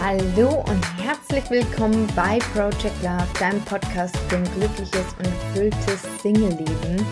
[0.00, 7.04] Hallo und herzlich willkommen bei Project Love, deinem Podcast für ein glückliches und erfülltes Single-Leben.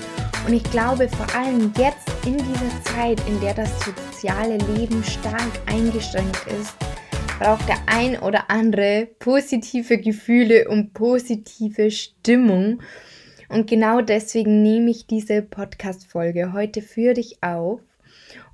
[0.46, 5.50] Und ich glaube, vor allem jetzt in dieser Zeit, in der das soziale Leben stark
[5.66, 6.76] eingeschränkt ist,
[7.40, 12.80] braucht der ein oder andere positive Gefühle und positive Stimmung.
[13.48, 17.80] Und genau deswegen nehme ich diese Podcast-Folge heute für dich auf.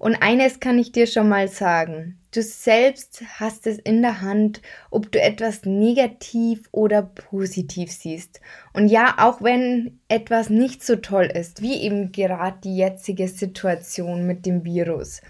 [0.02, 2.18] Und eines kann ich dir schon mal sagen.
[2.34, 4.60] Du selbst hast es in der Hand,
[4.90, 8.40] ob du etwas negativ oder positiv siehst.
[8.72, 14.26] Und ja, auch wenn etwas nicht so toll ist, wie eben gerade die jetzige Situation
[14.26, 15.20] mit dem Virus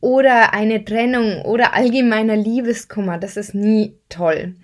[0.00, 4.54] oder eine Trennung oder allgemeiner Liebeskummer, das ist nie toll.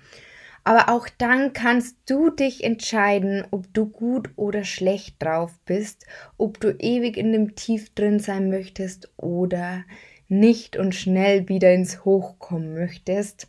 [0.66, 6.06] Aber auch dann kannst du dich entscheiden, ob du gut oder schlecht drauf bist,
[6.38, 9.84] ob du ewig in dem Tief drin sein möchtest oder
[10.26, 13.46] nicht und schnell wieder ins Hoch kommen möchtest.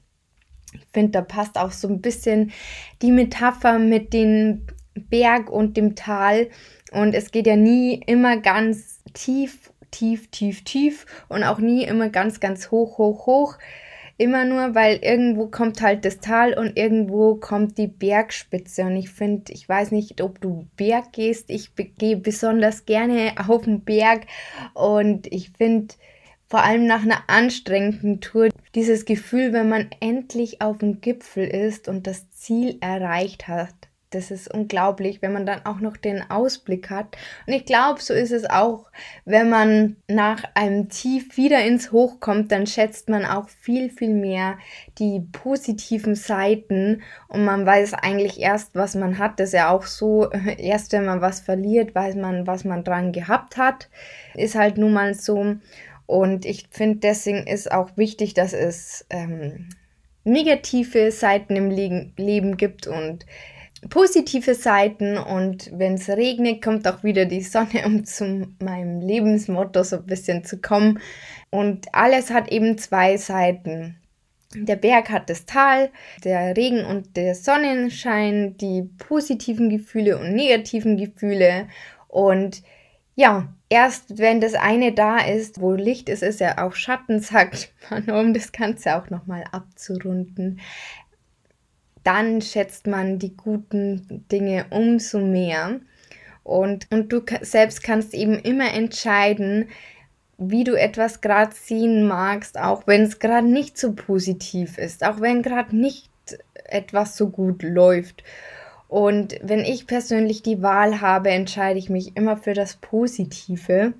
[0.73, 2.51] Ich finde, da passt auch so ein bisschen
[3.01, 6.49] die Metapher mit dem Berg und dem Tal.
[6.91, 12.09] Und es geht ja nie immer ganz tief, tief, tief, tief und auch nie immer
[12.09, 13.57] ganz, ganz hoch, hoch, hoch
[14.19, 18.83] Immer nur, weil irgendwo kommt halt das Tal und irgendwo kommt die Bergspitze.
[18.83, 21.51] Und ich finde, ich weiß nicht, ob du Berg gehst.
[21.51, 24.25] Ich gehe besonders gerne auf den Berg.
[24.73, 25.93] Und ich finde,
[26.47, 31.87] vor allem nach einer anstrengenden Tour, dieses Gefühl, wenn man endlich auf dem Gipfel ist
[31.87, 33.75] und das Ziel erreicht hat,
[34.11, 37.17] das ist unglaublich, wenn man dann auch noch den Ausblick hat.
[37.45, 38.85] Und ich glaube, so ist es auch,
[39.25, 44.13] wenn man nach einem Tief wieder ins Hoch kommt, dann schätzt man auch viel, viel
[44.13, 44.57] mehr
[44.97, 49.39] die positiven Seiten und man weiß eigentlich erst, was man hat.
[49.39, 53.11] Das ist ja auch so, erst wenn man was verliert, weiß man, was man dran
[53.11, 53.89] gehabt hat.
[54.35, 55.57] Ist halt nun mal so.
[56.05, 59.67] Und ich finde, deswegen ist auch wichtig, dass es ähm,
[60.23, 63.25] negative Seiten im Leben gibt und
[63.89, 69.83] positive Seiten und wenn es regnet, kommt auch wieder die Sonne, um zu meinem Lebensmotto
[69.83, 70.99] so ein bisschen zu kommen.
[71.49, 73.97] Und alles hat eben zwei Seiten.
[74.55, 75.89] Der Berg hat das Tal,
[76.23, 81.67] der Regen und der Sonnenschein, die positiven Gefühle und negativen Gefühle.
[82.07, 82.63] Und
[83.15, 87.73] ja, erst wenn das eine da ist, wo Licht ist, ist ja auch Schatten, sagt
[87.89, 90.61] man, um das Ganze auch nochmal abzurunden
[92.07, 95.81] dann schätzt man die guten Dinge umso mehr.
[96.45, 99.67] Und, und du selbst kannst eben immer entscheiden,
[100.37, 105.19] wie du etwas gerade sehen magst, auch wenn es gerade nicht so positiv ist, auch
[105.19, 106.09] wenn gerade nicht
[106.63, 108.23] etwas so gut läuft.
[108.87, 113.91] Und wenn ich persönlich die Wahl habe, entscheide ich mich immer für das Positive.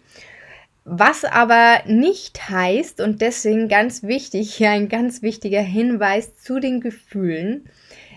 [0.85, 6.79] Was aber nicht heißt, und deswegen ganz wichtig, hier ein ganz wichtiger Hinweis zu den
[6.79, 7.67] Gefühlen,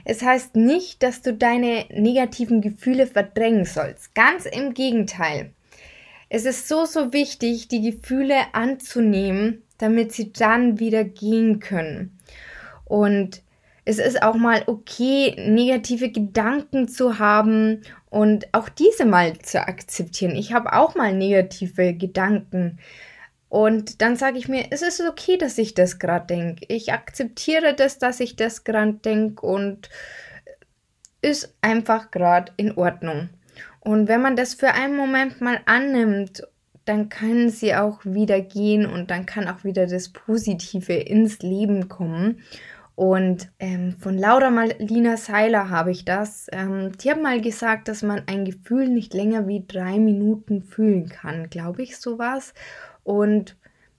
[0.05, 4.15] es heißt nicht, dass du deine negativen Gefühle verdrängen sollst.
[4.15, 5.53] Ganz im Gegenteil.
[6.28, 12.19] Es ist so, so wichtig, die Gefühle anzunehmen, damit sie dann wieder gehen können.
[12.84, 13.43] Und
[13.84, 20.37] es ist auch mal okay, negative Gedanken zu haben und auch diese mal zu akzeptieren.
[20.37, 22.78] Ich habe auch mal negative Gedanken.
[23.50, 26.65] Und dann sage ich mir, es ist okay, dass ich das gerade denke.
[26.69, 29.91] Ich akzeptiere das, dass ich das gerade denke und
[31.21, 33.28] ist einfach gerade in Ordnung.
[33.81, 36.44] Und wenn man das für einen Moment mal annimmt,
[36.84, 41.88] dann können sie auch wieder gehen und dann kann auch wieder das Positive ins Leben
[41.88, 42.43] kommen.
[42.94, 46.47] Und ähm, von Laura Malina Seiler habe ich das.
[46.53, 51.09] Ähm, die hat mal gesagt, dass man ein Gefühl nicht länger wie drei Minuten fühlen
[51.09, 52.55] kann, glaube ich, sowas.
[53.05, 53.56] Und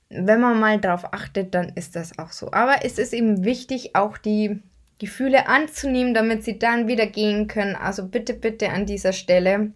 [0.09, 2.51] wenn man mal darauf achtet, dann ist das auch so.
[2.51, 4.61] Aber es ist eben wichtig, auch die
[4.99, 7.75] Gefühle anzunehmen, damit sie dann wieder gehen können.
[7.75, 9.71] Also bitte, bitte an dieser Stelle,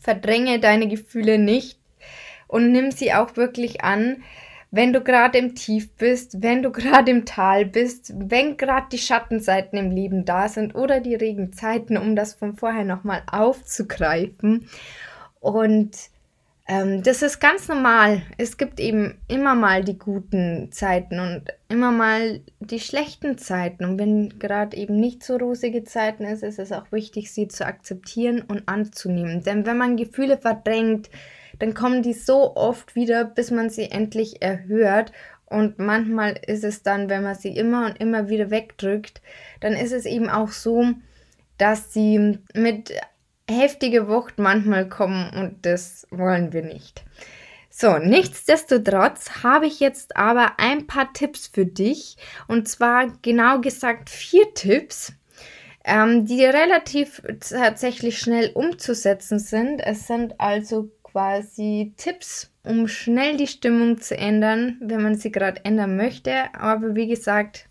[0.00, 1.78] verdränge deine Gefühle nicht
[2.46, 4.22] und nimm sie auch wirklich an,
[4.70, 8.98] wenn du gerade im Tief bist, wenn du gerade im Tal bist, wenn gerade die
[8.98, 14.68] Schattenseiten im Leben da sind oder die Regenzeiten, um das von vorher nochmal aufzugreifen.
[15.40, 15.96] Und
[16.66, 18.22] ähm, das ist ganz normal.
[18.38, 23.84] Es gibt eben immer mal die guten Zeiten und immer mal die schlechten Zeiten.
[23.84, 27.66] Und wenn gerade eben nicht so rosige Zeiten ist, ist es auch wichtig, sie zu
[27.66, 29.42] akzeptieren und anzunehmen.
[29.42, 31.10] Denn wenn man Gefühle verdrängt,
[31.58, 35.12] dann kommen die so oft wieder, bis man sie endlich erhört.
[35.46, 39.20] Und manchmal ist es dann, wenn man sie immer und immer wieder wegdrückt,
[39.60, 40.86] dann ist es eben auch so,
[41.58, 42.94] dass sie mit
[43.48, 47.04] heftige Wucht manchmal kommen und das wollen wir nicht.
[47.76, 52.16] So, nichtsdestotrotz habe ich jetzt aber ein paar Tipps für dich.
[52.46, 55.12] Und zwar genau gesagt vier Tipps,
[55.84, 59.80] ähm, die relativ tatsächlich schnell umzusetzen sind.
[59.80, 65.64] Es sind also quasi Tipps, um schnell die Stimmung zu ändern, wenn man sie gerade
[65.64, 66.54] ändern möchte.
[66.54, 67.66] Aber wie gesagt,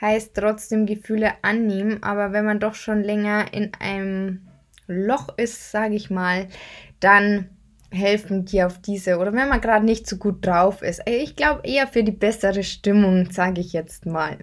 [0.00, 2.02] heißt trotzdem Gefühle annehmen.
[2.02, 4.47] Aber wenn man doch schon länger in einem
[4.88, 6.48] Loch ist, sage ich mal,
[7.00, 7.50] dann
[7.90, 11.00] helfen dir auf diese oder wenn man gerade nicht so gut drauf ist.
[11.06, 14.38] Ich glaube eher für die bessere Stimmung, sage ich jetzt mal.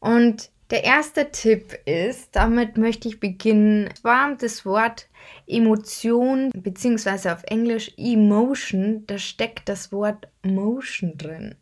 [0.00, 5.08] Und der erste Tipp ist, damit möchte ich beginnen, war das Wort
[5.46, 11.54] Emotion, beziehungsweise auf Englisch Emotion, da steckt das Wort Motion drin,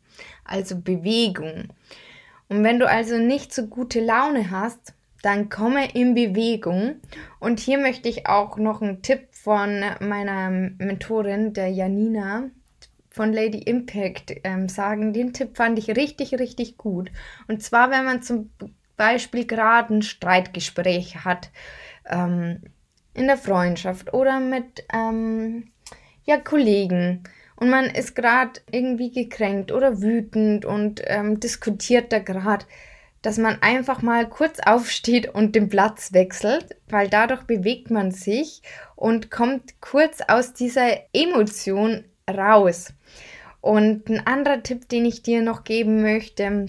[0.45, 1.69] also Bewegung.
[2.49, 4.95] Und wenn du also nicht so gute Laune hast,
[5.25, 6.97] dann komme in Bewegung.
[7.41, 12.51] Und hier möchte ich auch noch einen Tipp von meiner Mentorin, der Janina
[13.11, 15.13] von Lady Impact, ähm, sagen.
[15.13, 17.11] Den Tipp fand ich richtig, richtig gut.
[17.49, 18.51] Und zwar, wenn man zum
[18.97, 21.51] Beispiel gerade ein Streitgespräch hat
[22.07, 22.63] ähm,
[23.15, 25.71] in der Freundschaft oder mit ähm,
[26.25, 27.23] ja, Kollegen
[27.57, 32.67] und man ist gerade irgendwie gekränkt oder wütend und ähm, diskutiert da gerade
[33.25, 38.61] dass man einfach mal kurz aufsteht und den Platz wechselt, weil dadurch bewegt man sich
[38.97, 42.93] und kommt kurz aus dieser Emotion raus.
[43.63, 46.67] Und ein anderer Tipp, den ich dir noch geben möchte,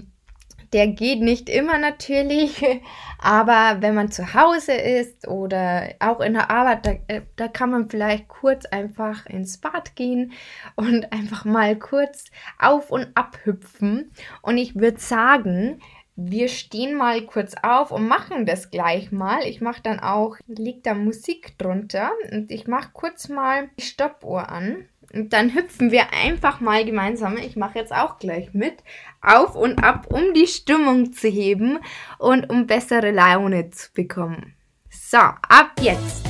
[0.71, 2.65] der geht nicht immer natürlich,
[3.19, 7.71] aber wenn man zu Hause ist oder auch in der Arbeit, da, äh, da, kann
[7.71, 10.31] man vielleicht kurz einfach ins Bad gehen
[10.75, 12.25] und einfach mal kurz
[12.59, 14.13] auf und ab hüpfen.
[14.41, 15.81] Und ich würde sagen,
[16.15, 19.43] wir stehen mal kurz auf und machen das gleich mal.
[19.43, 24.49] Ich mache dann auch, liegt da Musik drunter und ich mache kurz mal die Stoppuhr
[24.49, 24.87] an.
[25.13, 28.75] Und dann hüpfen wir einfach mal gemeinsam, ich mache jetzt auch gleich mit,
[29.21, 31.79] auf und ab, um die Stimmung zu heben
[32.17, 34.55] und um bessere Laune zu bekommen.
[34.89, 36.25] So, ab jetzt.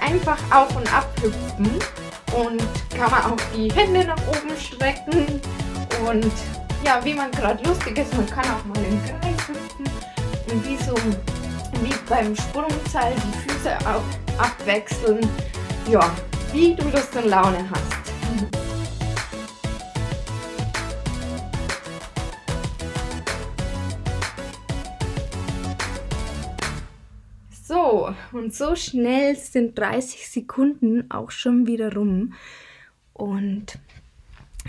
[0.00, 1.70] Einfach auf und ab hüpfen
[2.36, 2.62] und
[2.96, 5.40] kann man auch die Hände nach oben strecken
[6.08, 6.32] und
[6.84, 9.86] ja, wie man gerade lustig ist, man kann auch mal im Kreis hüpfen
[10.50, 10.94] und wie so
[11.82, 15.28] wie beim Sprungseil die Füße auch abwechseln.
[15.90, 16.14] Ja,
[16.52, 18.12] wie du Lust und Laune hast.
[27.64, 32.34] So, und so schnell sind 30 Sekunden auch schon wieder rum.
[33.14, 33.78] Und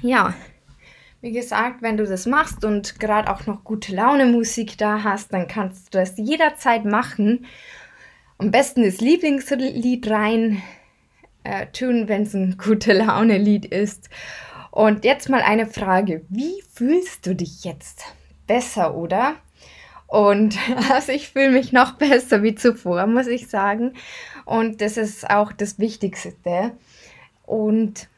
[0.01, 0.33] ja,
[1.23, 5.31] wie gesagt, wenn du das machst und gerade auch noch gute Laune Musik da hast,
[5.31, 7.45] dann kannst du das jederzeit machen.
[8.37, 10.61] Am besten das Lieblingslied rein
[11.45, 14.09] äh, tun, wenn es ein gute Laune Lied ist.
[14.69, 18.03] Und jetzt mal eine Frage: Wie fühlst du dich jetzt?
[18.45, 19.35] Besser, oder?
[20.07, 20.57] Und
[20.91, 23.93] also ich fühle mich noch besser wie zuvor, muss ich sagen.
[24.43, 26.73] Und das ist auch das Wichtigste.
[27.45, 28.09] Und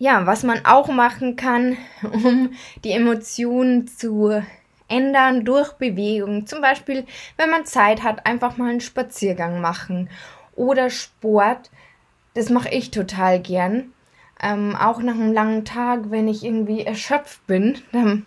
[0.00, 2.52] ja, was man auch machen kann, um
[2.82, 4.42] die Emotionen zu
[4.88, 6.46] ändern durch Bewegung.
[6.46, 7.06] Zum Beispiel,
[7.36, 10.08] wenn man Zeit hat, einfach mal einen Spaziergang machen
[10.56, 11.70] oder Sport.
[12.34, 13.92] Das mache ich total gern.
[14.42, 17.76] Ähm, auch nach einem langen Tag, wenn ich irgendwie erschöpft bin.
[17.92, 18.24] Dann,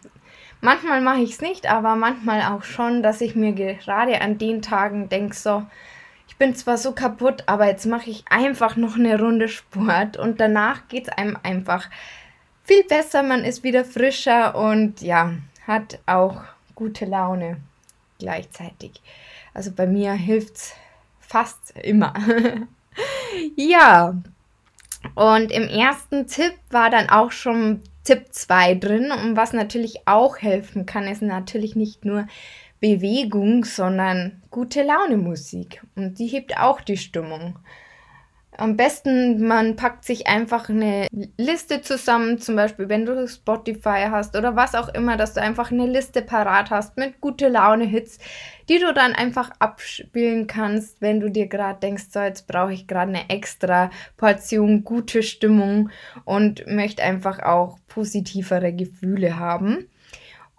[0.61, 4.61] manchmal mache ich es nicht, aber manchmal auch schon, dass ich mir gerade an den
[4.61, 5.63] Tagen denke, so,
[6.27, 10.39] ich bin zwar so kaputt, aber jetzt mache ich einfach noch eine Runde Sport und
[10.39, 11.89] danach geht es einem einfach
[12.63, 13.23] viel besser.
[13.23, 15.33] Man ist wieder frischer und ja,
[15.67, 16.41] hat auch
[16.75, 17.57] gute Laune
[18.19, 19.01] gleichzeitig.
[19.53, 20.73] Also bei mir hilft es
[21.19, 22.13] fast immer.
[23.55, 24.15] ja,
[25.15, 29.11] und im ersten Tipp war dann auch schon Tipp 2 drin.
[29.11, 32.27] Und was natürlich auch helfen kann, ist natürlich nicht nur
[32.83, 35.81] Bewegung, sondern gute Laune Musik.
[35.95, 37.57] Und die hebt auch die Stimmung.
[38.57, 44.35] Am besten, man packt sich einfach eine Liste zusammen, zum Beispiel, wenn du Spotify hast
[44.35, 48.19] oder was auch immer, dass du einfach eine Liste parat hast mit gute Laune-Hits,
[48.67, 52.85] die du dann einfach abspielen kannst, wenn du dir gerade denkst, so jetzt brauche ich
[52.85, 55.89] gerade eine extra Portion gute Stimmung
[56.25, 59.87] und möchte einfach auch positivere Gefühle haben.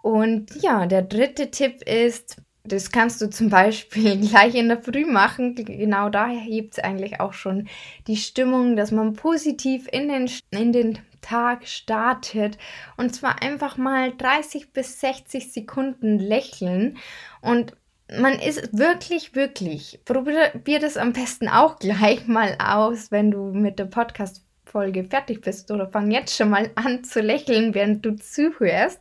[0.05, 5.03] Und ja, der dritte Tipp ist, das kannst du zum Beispiel gleich in der Früh
[5.03, 5.55] machen.
[5.55, 7.67] Genau daher hebt es eigentlich auch schon
[8.05, 12.59] die Stimmung, dass man positiv in den, in den Tag startet.
[12.97, 16.97] Und zwar einfach mal 30 bis 60 Sekunden lächeln.
[17.41, 17.75] Und
[18.15, 23.79] man ist wirklich, wirklich, probier das am besten auch gleich mal aus, wenn du mit
[23.79, 24.44] der Podcast
[24.75, 28.99] Folge fertig bist oder fang jetzt schon mal an zu lächeln, während du zuhörst.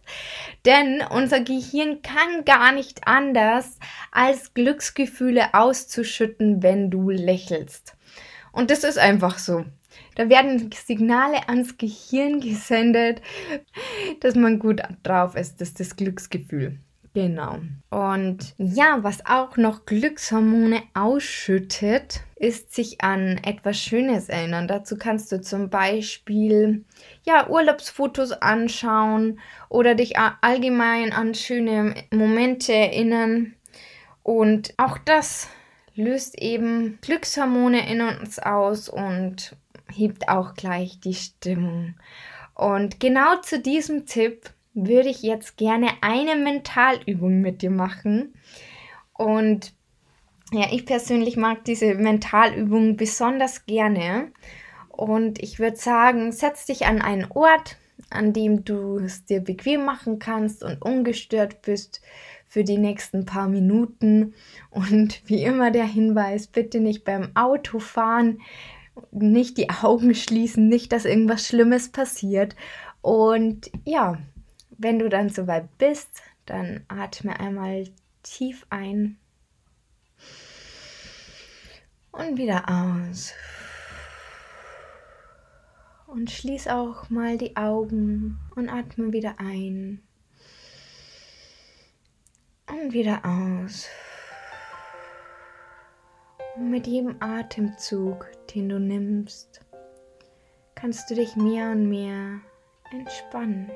[0.65, 3.81] Denn unser Gehirn kann gar nicht anders,
[4.13, 7.97] als Glücksgefühle auszuschütten, wenn du lächelst.
[8.53, 9.65] Und das ist einfach so.
[10.15, 13.21] Da werden Signale ans Gehirn gesendet,
[14.21, 15.61] dass man gut drauf ist.
[15.61, 16.79] Das ist das Glücksgefühl.
[17.15, 17.59] Genau.
[17.91, 24.69] Und ja, was auch noch Glückshormone ausschüttet, ist sich an etwas Schönes erinnern.
[24.69, 26.85] Dazu kannst du zum Beispiel
[27.25, 33.55] ja Urlaubsfotos anschauen oder dich allgemein an schöne Momente erinnern.
[34.23, 35.49] Und auch das
[35.95, 39.57] löst eben Glückshormone in uns aus und
[39.91, 41.95] hebt auch gleich die Stimmung.
[42.55, 48.35] Und genau zu diesem Tipp würde ich jetzt gerne eine Mentalübung mit dir machen.
[49.15, 49.73] Und
[50.55, 54.33] ja, ich persönlich mag diese Mentalübung besonders gerne.
[54.89, 57.77] Und ich würde sagen, setz dich an einen Ort,
[58.11, 62.01] an dem du es dir bequem machen kannst und ungestört bist
[62.47, 64.35] für die nächsten paar Minuten.
[64.71, 68.41] Und wie immer der Hinweis, bitte nicht beim Autofahren,
[69.11, 72.55] nicht die Augen schließen, nicht, dass irgendwas Schlimmes passiert.
[73.03, 74.19] Und ja,
[74.71, 77.89] wenn du dann soweit bist, dann atme einmal
[78.23, 79.19] tief ein
[82.17, 83.33] und wieder aus.
[86.07, 90.01] Und schließ auch mal die Augen und atme wieder ein
[92.69, 93.89] und wieder aus.
[96.57, 99.61] Und mit jedem Atemzug, den du nimmst,
[100.75, 102.41] kannst du dich mehr und mehr
[102.93, 103.71] entspannen.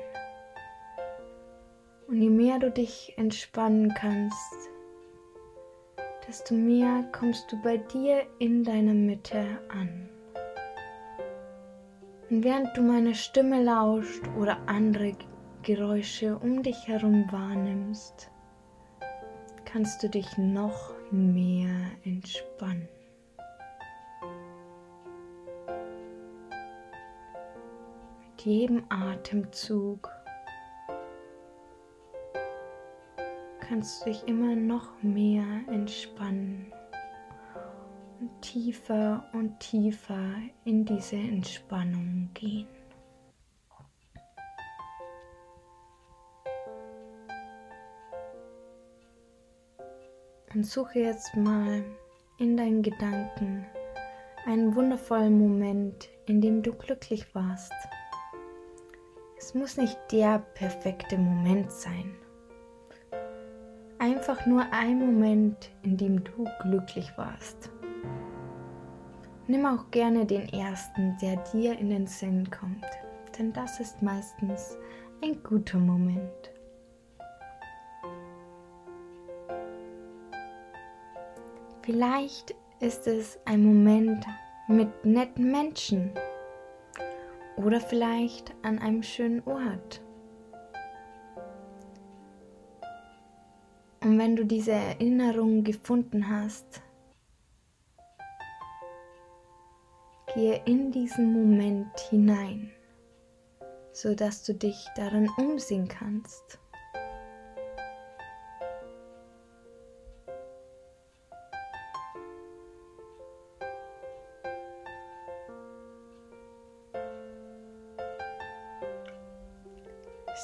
[2.07, 4.69] Und je mehr du dich entspannen kannst,
[6.29, 10.07] desto mehr kommst du bei dir in deiner Mitte an.
[12.29, 15.13] Und während du meine Stimme lauscht oder andere
[15.63, 18.29] Geräusche um dich herum wahrnimmst,
[19.65, 21.73] kannst du dich noch mehr
[22.05, 22.87] entspannen.
[28.21, 30.11] Mit jedem Atemzug
[33.69, 36.73] kannst du dich immer noch mehr entspannen
[38.19, 40.33] und tiefer und tiefer
[40.65, 42.67] in diese Entspannung gehen.
[50.55, 51.83] Und suche jetzt mal
[52.39, 53.67] in deinen Gedanken
[54.47, 57.71] einen wundervollen Moment, in dem du glücklich warst.
[59.37, 62.15] Es muss nicht der perfekte Moment sein
[63.99, 67.69] einfach nur ein Moment, in dem du glücklich warst.
[69.47, 72.85] Nimm auch gerne den ersten, der dir in den Sinn kommt,
[73.37, 74.77] denn das ist meistens
[75.23, 76.51] ein guter Moment.
[81.81, 84.25] Vielleicht ist es ein Moment
[84.67, 86.11] mit netten Menschen
[87.57, 90.01] oder vielleicht an einem schönen Ort.
[94.01, 96.81] Und wenn du diese Erinnerung gefunden hast,
[100.33, 102.71] gehe in diesen Moment hinein,
[103.91, 106.59] sodass du dich darin umsehen kannst.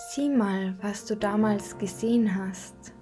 [0.10, 2.95] Sieh mal, was du damals gesehen hast.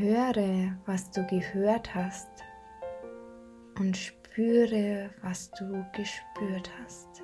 [0.00, 2.26] Höre, was du gehört hast
[3.78, 7.22] und spüre, was du gespürt hast.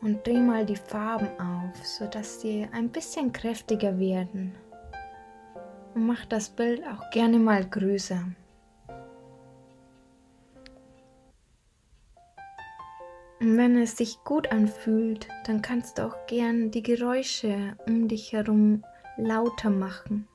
[0.00, 4.56] Und dreh mal die Farben auf, sodass sie ein bisschen kräftiger werden.
[5.94, 8.24] Und mach das Bild auch gerne mal größer.
[13.56, 18.84] Wenn es sich gut anfühlt, dann kannst du auch gern die Geräusche um dich herum
[19.16, 20.28] lauter machen.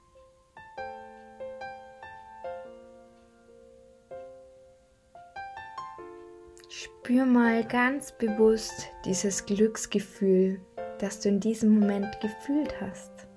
[6.67, 10.59] Spür mal ganz bewusst dieses Glücksgefühl,
[10.97, 13.27] das du in diesem Moment gefühlt hast.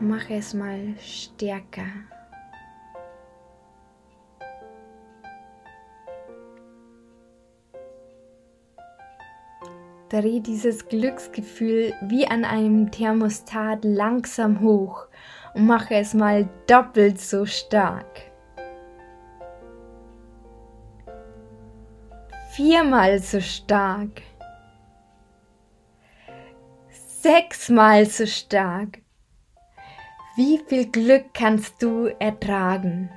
[0.00, 1.86] Mache es mal stärker.
[10.10, 15.06] Dreh dieses Glücksgefühl wie an einem Thermostat langsam hoch
[15.54, 18.30] und mache es mal doppelt so stark.
[22.52, 24.22] Viermal so stark.
[26.90, 28.98] Sechsmal so stark.
[30.36, 33.08] Wie viel Glück kannst du ertragen?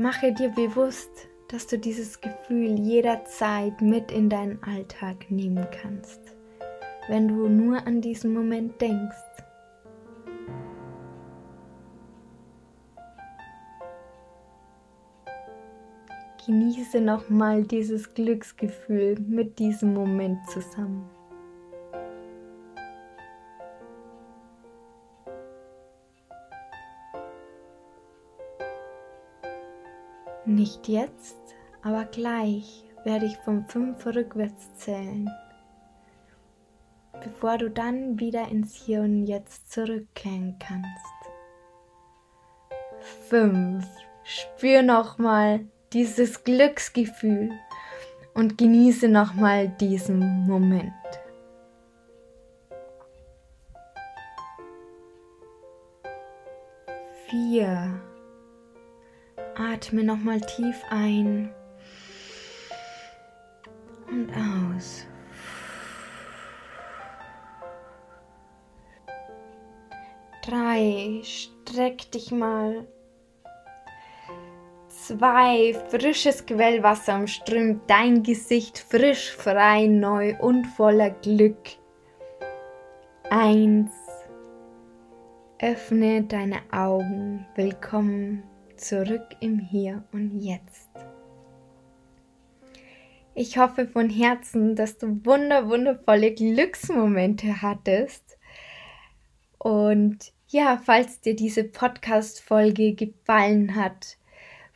[0.00, 1.10] Mache dir bewusst,
[1.48, 6.20] dass du dieses Gefühl jederzeit mit in deinen Alltag nehmen kannst,
[7.08, 9.16] wenn du nur an diesen Moment denkst.
[16.46, 21.10] Genieße nochmal dieses Glücksgefühl mit diesem Moment zusammen.
[30.58, 31.36] Nicht jetzt,
[31.84, 35.30] aber gleich werde ich von fünf rückwärts zählen,
[37.22, 41.14] bevor du dann wieder ins Hier und Jetzt zurückkehren kannst.
[43.28, 43.86] Fünf.
[44.24, 47.52] Spür nochmal dieses Glücksgefühl
[48.34, 50.92] und genieße nochmal diesen Moment.
[57.28, 58.07] Vier.
[59.58, 61.52] Atme nochmal tief ein
[64.08, 65.04] und aus.
[70.46, 72.86] Drei, streck dich mal.
[74.86, 81.68] Zwei, frisches Quellwasser umströmt dein Gesicht frisch, frei, neu und voller Glück.
[83.28, 83.90] Eins,
[85.58, 87.44] öffne deine Augen.
[87.56, 88.47] Willkommen
[88.78, 90.88] zurück im Hier und Jetzt.
[93.34, 98.38] Ich hoffe von Herzen, dass du wunder, wundervolle Glücksmomente hattest.
[99.58, 104.16] Und ja, falls dir diese Podcast-Folge gefallen hat,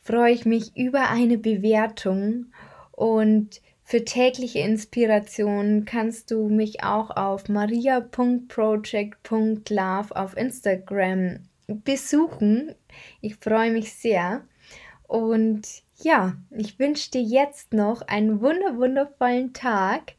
[0.03, 2.47] freue ich mich über eine Bewertung
[2.93, 12.75] und für tägliche Inspiration kannst du mich auch auf maria.project.love auf Instagram besuchen.
[13.21, 14.43] Ich freue mich sehr.
[15.07, 15.63] Und
[16.03, 20.15] ja, ich wünsche dir jetzt noch einen wunder wundervollen Tag.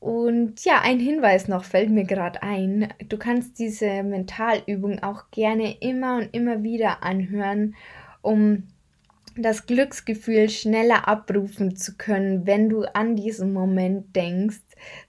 [0.00, 2.92] Und ja, ein Hinweis noch fällt mir gerade ein.
[3.08, 7.74] Du kannst diese Mentalübung auch gerne immer und immer wieder anhören,
[8.22, 8.64] um
[9.36, 14.60] das Glücksgefühl schneller abrufen zu können, wenn du an diesen Moment denkst,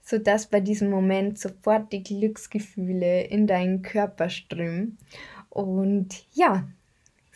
[0.02, 4.98] sodass bei diesem Moment sofort die Glücksgefühle in deinen Körper strömen.
[5.52, 6.66] Und ja,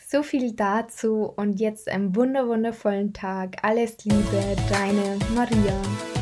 [0.07, 3.57] so viel dazu und jetzt einen wunder wundervollen Tag.
[3.61, 6.16] Alles Liebe, deine Maria.